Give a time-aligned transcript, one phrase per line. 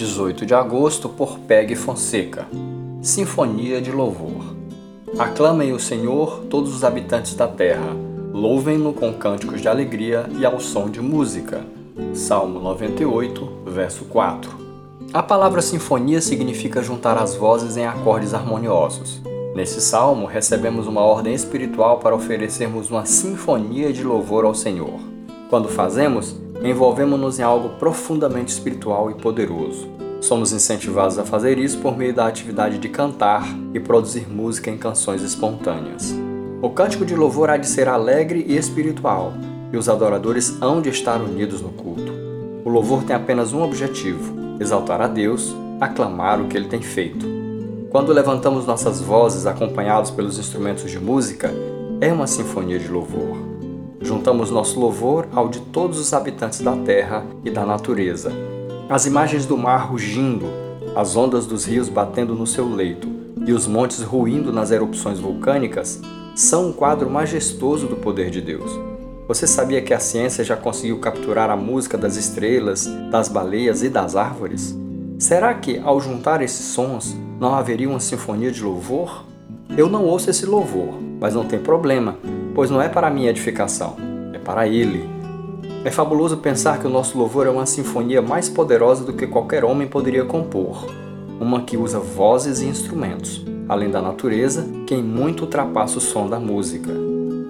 [0.00, 2.48] 18 de agosto, por Peg Fonseca.
[3.02, 4.56] Sinfonia de Louvor.
[5.18, 7.94] Aclamem o Senhor, todos os habitantes da terra.
[8.32, 11.66] Louvem-no com cânticos de alegria e ao som de música.
[12.14, 14.50] Salmo 98, verso 4.
[15.12, 19.20] A palavra sinfonia significa juntar as vozes em acordes harmoniosos.
[19.54, 24.98] Nesse salmo, recebemos uma ordem espiritual para oferecermos uma sinfonia de louvor ao Senhor.
[25.50, 29.88] Quando fazemos, envolvemos-nos em algo profundamente espiritual e poderoso.
[30.20, 34.78] Somos incentivados a fazer isso por meio da atividade de cantar e produzir música em
[34.78, 36.14] canções espontâneas.
[36.62, 39.32] O cântico de louvor há de ser alegre e espiritual,
[39.72, 42.12] e os adoradores hão de estar unidos no culto.
[42.64, 47.26] O louvor tem apenas um objetivo: exaltar a Deus, aclamar o que ele tem feito.
[47.90, 51.52] Quando levantamos nossas vozes acompanhados pelos instrumentos de música,
[52.00, 53.59] é uma sinfonia de louvor.
[54.02, 58.32] Juntamos nosso louvor ao de todos os habitantes da terra e da natureza.
[58.88, 60.46] As imagens do mar rugindo,
[60.96, 63.06] as ondas dos rios batendo no seu leito
[63.46, 66.00] e os montes ruindo nas erupções vulcânicas
[66.34, 68.72] são um quadro majestoso do poder de Deus.
[69.28, 73.90] Você sabia que a ciência já conseguiu capturar a música das estrelas, das baleias e
[73.90, 74.76] das árvores?
[75.18, 79.26] Será que, ao juntar esses sons, não haveria uma sinfonia de louvor?
[79.76, 82.16] Eu não ouço esse louvor, mas não tem problema,
[82.60, 83.96] pois não é para minha edificação,
[84.34, 85.08] é para Ele.
[85.82, 89.64] É fabuloso pensar que o nosso louvor é uma sinfonia mais poderosa do que qualquer
[89.64, 90.84] homem poderia compor,
[91.40, 96.28] uma que usa vozes e instrumentos, além da natureza, que em muito ultrapassa o som
[96.28, 96.92] da música.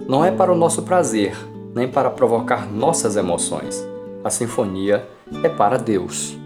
[0.08, 1.36] Não é para o nosso prazer,
[1.74, 3.84] nem para provocar nossas emoções.
[4.22, 5.08] A sinfonia
[5.42, 6.39] é para Deus.